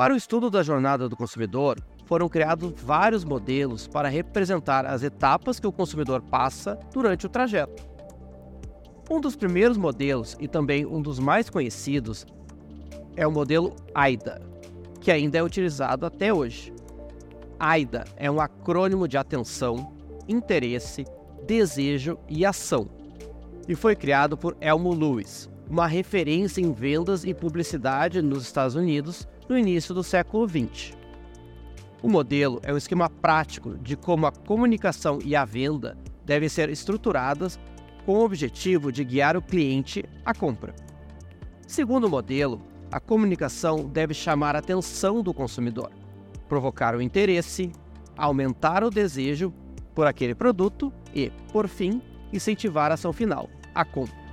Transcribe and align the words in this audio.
Para 0.00 0.14
o 0.14 0.16
estudo 0.16 0.48
da 0.48 0.62
jornada 0.62 1.10
do 1.10 1.14
consumidor, 1.14 1.78
foram 2.06 2.26
criados 2.26 2.72
vários 2.74 3.22
modelos 3.22 3.86
para 3.86 4.08
representar 4.08 4.86
as 4.86 5.02
etapas 5.02 5.60
que 5.60 5.66
o 5.66 5.72
consumidor 5.72 6.22
passa 6.22 6.78
durante 6.90 7.26
o 7.26 7.28
trajeto. 7.28 7.86
Um 9.10 9.20
dos 9.20 9.36
primeiros 9.36 9.76
modelos 9.76 10.38
e 10.40 10.48
também 10.48 10.86
um 10.86 11.02
dos 11.02 11.18
mais 11.18 11.50
conhecidos 11.50 12.24
é 13.14 13.26
o 13.26 13.30
modelo 13.30 13.76
AIDA, 13.94 14.40
que 15.02 15.10
ainda 15.10 15.36
é 15.36 15.42
utilizado 15.42 16.06
até 16.06 16.32
hoje. 16.32 16.72
AIDA 17.58 18.06
é 18.16 18.30
um 18.30 18.40
acrônimo 18.40 19.06
de 19.06 19.18
atenção, 19.18 19.92
interesse, 20.26 21.04
desejo 21.46 22.18
e 22.26 22.46
ação, 22.46 22.88
e 23.68 23.74
foi 23.74 23.94
criado 23.94 24.34
por 24.34 24.56
Elmo 24.62 24.94
Lewis, 24.94 25.50
uma 25.70 25.86
referência 25.86 26.60
em 26.60 26.72
vendas 26.72 27.24
e 27.24 27.32
publicidade 27.32 28.20
nos 28.20 28.42
Estados 28.42 28.74
Unidos 28.74 29.28
no 29.48 29.56
início 29.56 29.94
do 29.94 30.02
século 30.02 30.48
XX. 30.48 30.96
O 32.02 32.08
modelo 32.08 32.60
é 32.64 32.74
um 32.74 32.76
esquema 32.76 33.08
prático 33.08 33.78
de 33.78 33.96
como 33.96 34.26
a 34.26 34.32
comunicação 34.32 35.20
e 35.24 35.36
a 35.36 35.44
venda 35.44 35.96
devem 36.24 36.48
ser 36.48 36.68
estruturadas 36.70 37.58
com 38.04 38.14
o 38.14 38.24
objetivo 38.24 38.90
de 38.90 39.04
guiar 39.04 39.36
o 39.36 39.42
cliente 39.42 40.04
à 40.24 40.34
compra. 40.34 40.74
Segundo 41.68 42.08
o 42.08 42.10
modelo, 42.10 42.60
a 42.90 42.98
comunicação 42.98 43.86
deve 43.86 44.12
chamar 44.12 44.56
a 44.56 44.58
atenção 44.58 45.22
do 45.22 45.32
consumidor, 45.32 45.92
provocar 46.48 46.96
o 46.96 47.02
interesse, 47.02 47.70
aumentar 48.16 48.82
o 48.82 48.90
desejo 48.90 49.54
por 49.94 50.08
aquele 50.08 50.34
produto 50.34 50.92
e, 51.14 51.30
por 51.52 51.68
fim, 51.68 52.02
incentivar 52.32 52.90
a 52.90 52.94
ação 52.94 53.12
final, 53.12 53.48
a 53.72 53.84
compra. 53.84 54.29